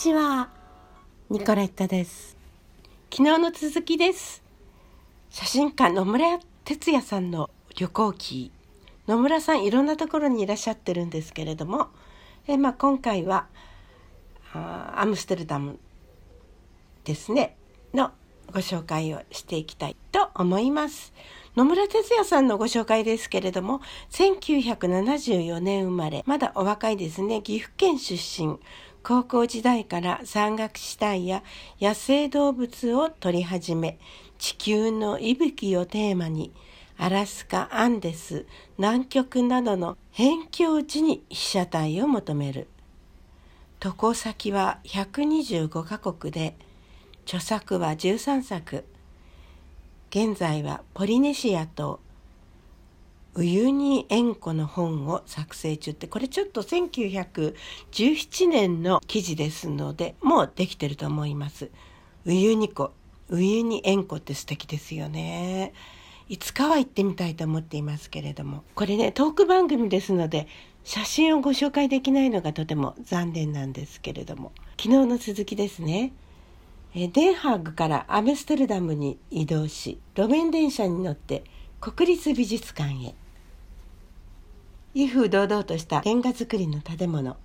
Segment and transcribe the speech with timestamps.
[0.00, 0.48] ちは。
[1.28, 2.34] ニコレットです。
[3.12, 4.42] 昨日の続きです。
[5.28, 8.50] 写真家野村哲也さんの旅行記。
[9.06, 11.88] 野村さんいろんなところにいらっしゃってるんですけれども。
[12.48, 13.48] え、まあ、今回は
[14.54, 15.78] あアムステルダム
[17.04, 17.58] ですね。
[17.92, 18.12] の
[18.50, 21.12] ご紹介をしていきたいと思います。
[21.56, 23.82] 野村哲也さんのご紹介ですけれども
[24.12, 26.22] 1974年生まれ。
[26.24, 27.42] まだお若いですね。
[27.42, 28.58] 岐阜県出身。
[29.02, 31.42] 高校時代から山岳地帯や
[31.80, 33.98] 野生動物を撮り始め
[34.38, 36.52] 地球の息吹をテーマに
[37.02, 38.44] アラスカ、アンデス、
[38.76, 42.68] 南極などの辺境地に被写体を求める。
[43.78, 46.56] 渡航先は125カ国で、
[47.24, 48.84] 著作は13作。
[50.10, 52.00] 現在はポリネシアと
[53.36, 61.70] ウユニ塩湖の本を作成中ってこれちょっと1917年の記事ですのでもうできてると思います。
[62.24, 62.90] ウユニ湖
[63.28, 65.72] ウユニ塩湖って素敵ですよね。
[66.28, 68.64] いつかは行ってみたいと思っていますけれども。
[68.74, 70.48] これねトーク番組ですので
[70.82, 74.50] 写真をご紹介できないのがとても残念なんですけれども。
[74.76, 76.12] 昨日の続きですね。
[76.94, 81.44] デンハーグからアムステルダムに移動し路面電車に乗って
[81.80, 83.14] 国立美術館へ。
[84.92, 87.36] 威風堂々としたレンガ造りの建物。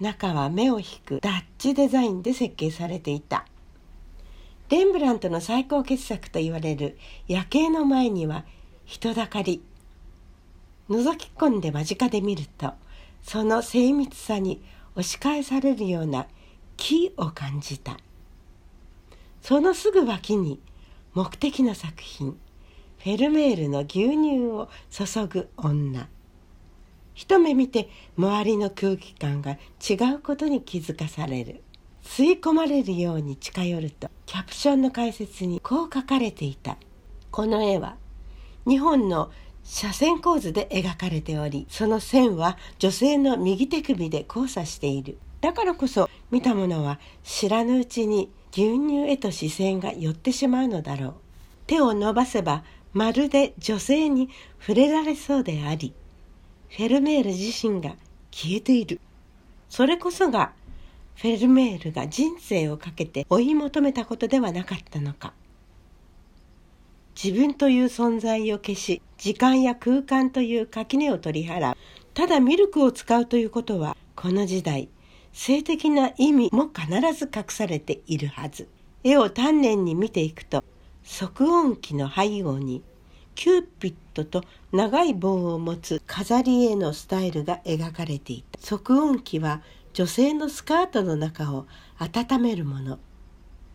[0.00, 3.44] 中は目を引くダッチデザインで設計されていた。
[4.70, 6.96] レンブラントの最高傑作と言われる
[7.26, 8.44] 夜景の前には
[8.84, 9.62] 人だかり。
[10.88, 12.74] 覗き込んで間近で見ると
[13.22, 16.26] その精密さに押し返されるような
[16.76, 17.96] 木を感じた。
[19.42, 20.60] そのすぐ脇に
[21.14, 22.38] 目的の作品
[22.98, 26.08] フェルメールの牛乳を注ぐ女。
[27.14, 31.62] 一目見て周りの空気感が違うことに気づかされる。
[32.04, 36.76] 吸い込まれるように近寄るとキャプションの解説にこう書かれていた。
[37.30, 37.96] この絵は
[38.66, 39.30] 日本の
[39.64, 45.18] 斜線構図で描かれておりその線は女性の右手首で交差している。
[45.40, 51.14] だからこそ見た者は知らぬうちに牛乳へと視線が寄ってしまうのだろう。
[51.66, 54.28] 手を伸ばせばまるで女性に
[54.60, 55.94] 触れられそうであり
[56.76, 57.94] フェルメール自身が
[58.32, 59.00] 消えている。
[59.68, 60.52] それこそが
[61.14, 65.32] フェルメールが人生をかけて追い求めたことではなかったのか。
[67.14, 71.76] 自分という存在を消し、時間や空間という垣根を取り払う。
[72.12, 74.88] ただミルクを使うということは、この時代、
[75.32, 78.68] 性的な意味も必ず隠されているはず。
[79.04, 80.64] 絵を丹念に見ていくと、
[81.04, 82.82] 足温器の背後に
[83.34, 88.58] キューピッドと長い棒を持つ飾り絵のタイルが描かれていた。
[88.60, 89.62] 足温器は
[89.92, 91.66] 女性のスカートの中を
[91.98, 92.98] 温めるもの。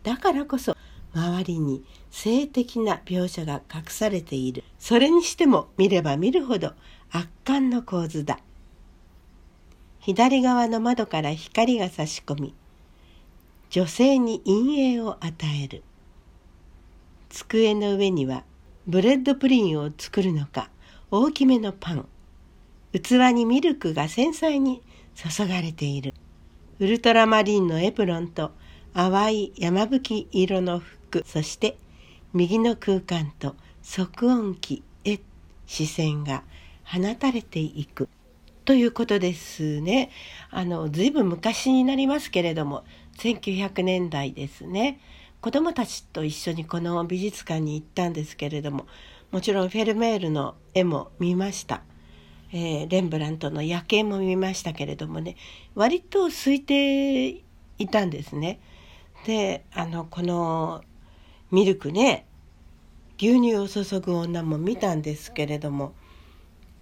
[0.02, 0.76] だからこそ
[1.14, 4.64] 周りに性的な描写が隠されている。
[4.78, 6.72] それにしても見れば見るほど
[7.10, 8.38] 圧巻の構図だ。
[10.00, 12.54] 左側の窓から光が差し込み
[13.68, 15.82] 女性に陰影を与える。
[17.28, 18.44] 机の上には
[18.90, 20.68] ブレッドプリンを作るのか
[21.12, 22.08] 大きめのパン
[22.92, 24.82] 器にミルクが繊細に
[25.14, 26.12] 注がれている
[26.80, 28.50] ウルトラマリンのエプロンと
[28.92, 31.78] 淡い山吹色の服そして
[32.32, 35.20] 右の空間と足温器へ
[35.68, 36.42] 視線が
[36.82, 38.08] 放たれていく
[38.64, 40.10] ということですね。
[40.50, 42.82] あの随分昔になりますけれども
[43.18, 44.98] 1900年代ですね。
[45.40, 48.86] 子どもたちと一緒にこの美術館に行ったんですけれども
[49.30, 51.82] もちろんフェルメールの絵も見ました、
[52.52, 55.36] えー、レンブラントの夜景も見ましたけれどもね
[55.74, 57.28] 割と空いて
[57.78, 58.60] いたんですね。
[59.24, 60.82] であのこの
[61.50, 62.26] ミルクね
[63.16, 65.94] 牛乳を注ぐ女も見たんですけれども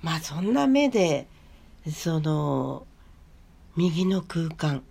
[0.03, 1.27] まあそんな目で
[1.93, 2.87] その
[3.77, 4.83] 右の空間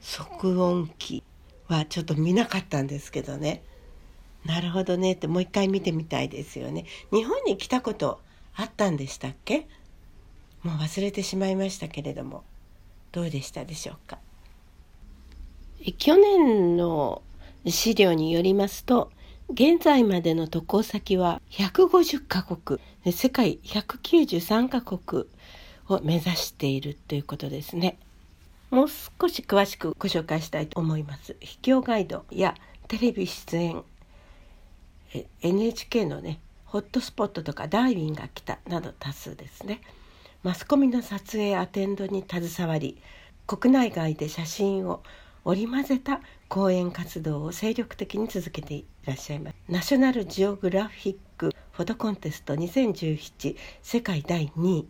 [0.00, 1.24] 即音機
[1.74, 3.62] はちょっと見なかったんですけどね。
[4.44, 6.86] なるほどねってもう一回見てみたいですよね。
[7.12, 8.20] 日本に来たこと
[8.54, 9.68] あったんでしたっけ？
[10.62, 12.44] もう忘れてしまいましたけれども。
[13.12, 14.18] どうでしたでしょうか？
[15.98, 17.22] 去年の
[17.66, 19.10] 資料によりますと
[19.50, 22.80] 現在までの渡航先は150カ国。
[23.12, 25.24] 世界193カ国
[25.88, 27.98] を目指しているということですね。
[28.70, 31.36] もう少し詳しくご紹介したいと思います。
[31.40, 32.54] 秘境ガイドや
[32.86, 33.82] テレビ出演。
[35.42, 39.80] NHK のねホットスポットとかダーウィンが来たなど多数ですね。
[40.44, 43.02] マスコミの撮影アテンドに携わり
[43.46, 45.02] 国内外で写真を
[45.44, 49.56] 織り交ぜた講演活動を精力的に続けていらっしゃいます。
[49.68, 54.88] ナショナルジオグラフィックフォトコンテスト2017世界第2位。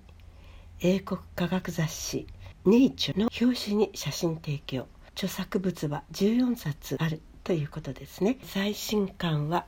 [0.81, 2.27] 英国科学雑誌
[2.65, 8.39] 「ネイチュ」の表紙に写真提供著作物は14冊あるということですね。
[8.43, 9.67] 最新刊は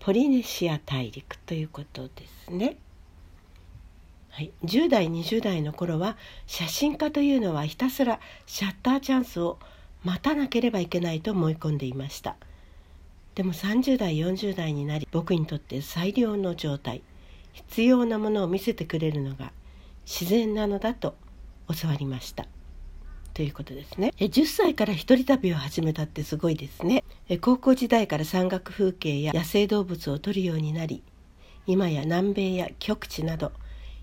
[0.00, 2.76] ポリネシア大陸ということですね。
[4.30, 6.16] はい、10代20代の頃は
[6.46, 9.58] 写真家というのはひたすらシャッターチャンスを
[10.04, 12.36] 待たなければいけないと思い込んでいました。
[13.34, 17.02] でも30代40代になり僕にとって最良の状態。
[17.56, 19.50] 必要なものを見せてくれるのが
[20.04, 21.14] 自然なのだと
[21.74, 22.46] 教わりました。
[23.34, 24.12] ということですね。
[24.18, 27.04] 10歳から一人旅を始めたってすごいですね。
[27.40, 31.02] 高校時代から山岳風景や野生動物を撮るようになり
[31.66, 33.52] 今や南米や極地など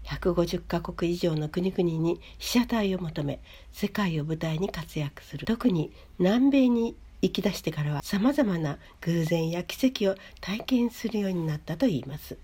[0.03, 3.39] 150カ国以上の国々に被写体を求め
[3.71, 5.47] 世界を舞台に活躍する。
[5.47, 12.37] 特に南米に行き出してからはさまざまな偶然や奇跡を体験するようになったといいます。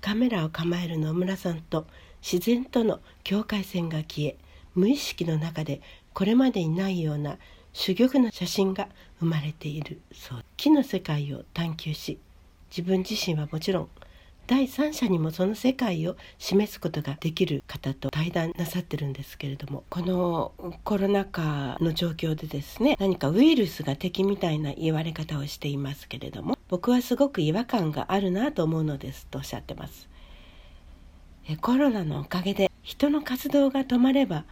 [0.00, 1.86] カメラを構える野村さんと
[2.22, 4.36] 自然との境界線が消え
[4.74, 5.80] 無意識の中で
[6.12, 7.38] これまでにないような
[7.72, 8.88] 珠玉の写真が
[9.20, 10.44] 生まれているそう。
[10.56, 12.18] 木の世界を探求し
[12.70, 13.88] 自分自身はもちろん
[14.50, 20.52] 第三者にもその世界を示すことができる方と対談なさってるんですけれどもこの
[20.82, 30.08] コロナ禍の状況でですね何かウイルスが敵みたいな言われ方をしていますけれども僕はすごく違和感があるなと思うのですとおっしゃってます。
[31.60, 34.44] コロナのおかげで人の活動が止まれば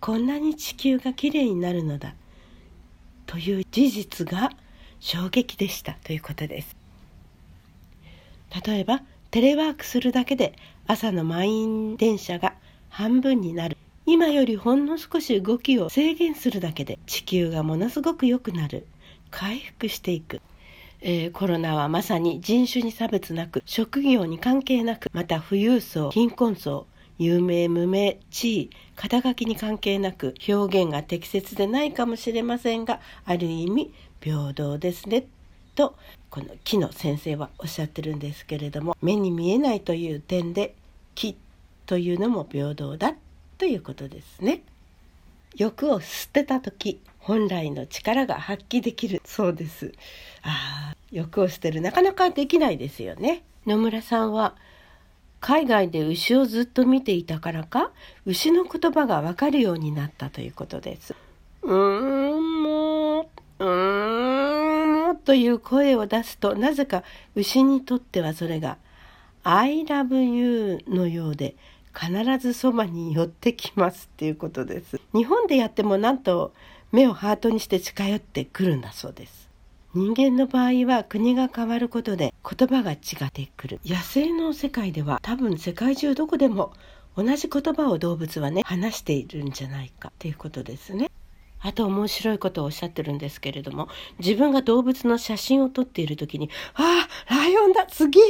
[0.00, 2.14] こんなに地球がきれいになるのだ
[3.26, 4.50] という事実が
[5.00, 6.76] 衝撃でしたということです。
[8.66, 10.54] 例えばテレワークするだけで
[10.86, 12.54] 朝の満員電車が
[12.88, 13.76] 半分になる。
[14.06, 18.86] 今よりほんの少し動きを制限するだけで地球がものすごく良くなる。
[19.30, 20.40] 回復していく、
[21.08, 35.26] えー、コロナはまさに人種に差別なく職業に関係なくまた富裕層貧困層有名無名地位肩書きに関係なく表現が適切でないかもしれませんがある意味平等ですね
[35.76, 35.94] と
[36.28, 40.74] この木の先生はおっしゃってるんですけれども目に見えないという点で
[41.14, 41.36] 木
[41.86, 43.14] というのも平等だ
[43.58, 44.62] ということですね。
[45.56, 49.92] 欲を捨てた時本来の力が発揮できるそうです。
[50.42, 53.42] ああ欲を捨てるなかなかできないですよね。
[53.66, 54.54] 野村さんは
[55.40, 57.90] 海外で牛をずっと見ていたからか
[58.24, 61.14] 牛の言葉がわかるようになったということです。
[61.62, 63.26] うーんもう
[63.58, 67.02] うーんという声を出すとなぜか
[67.34, 68.78] 牛にとってはそれが
[69.42, 71.54] I love you のようで
[71.94, 75.00] 必ずそばに寄ってきますっていうことです。
[75.14, 76.52] 日本でやってもなんと
[76.92, 79.45] 目をハートにして近寄ってくるんだそうです。
[79.96, 83.80] 人間の場合は国が変わることで言葉が違ってくる。
[83.86, 86.74] 野生の世界では多分世界中どこでも
[87.16, 91.10] 同じ言葉を動物はね話しているんじゃないかっていうことですね。
[91.60, 93.88] あと面白いことをおっしゃってるんですけれども、
[94.18, 98.22] 自分が動物の写真を撮っている時に、ああ、ライオンだすげえ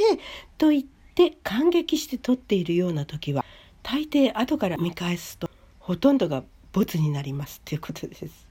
[0.59, 0.85] と言っ
[1.17, 3.45] て感激して撮っているような時は、
[3.83, 8.46] 大抵後から見返すと、ほとんどがボツになりますということです。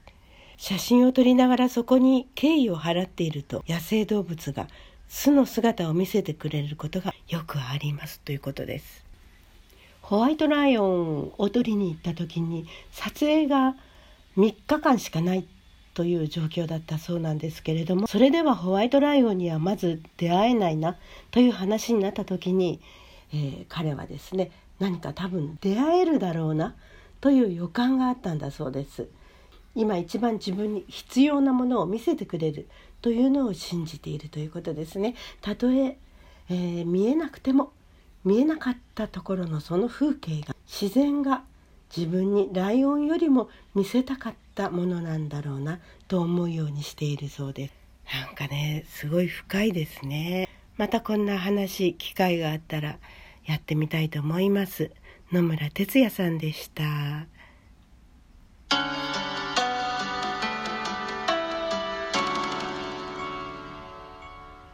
[0.56, 4.68] 写真を撮りながらそこに敬意を払っていると、野生動物が
[5.08, 9.04] 巣の姿を見せてくれることがよくありますということです。
[10.02, 13.74] ホワイトライオンを撮りに行った時に撮影が
[14.36, 15.48] 3日間しかない
[15.94, 20.96] という状況だったそうなんですけれどもそれではホワイトライオンにはまず出会えないな
[21.32, 22.80] という話になった時に、
[23.32, 26.76] えー、彼はですね何か多分出会えるだろうな
[27.20, 29.08] という予感があったんだそうです。
[29.76, 32.66] 今一番自分に必要なものを見せてくれる
[33.02, 35.14] というのを信じているということですね。
[35.42, 35.98] たとえ
[36.48, 37.72] えー、見えなくても
[38.24, 41.44] 見えなかったところのその風景が自然が
[41.94, 45.78] 自分にライオンよりも見せたかったものなんだろうな
[46.08, 47.74] と思うようにしているそうです。
[48.12, 50.48] なんかねすごい深いですね。
[50.78, 52.98] またこんな話機会があったら
[53.44, 54.90] やってみたいと思います。
[55.32, 57.26] 野村哲也さんでした。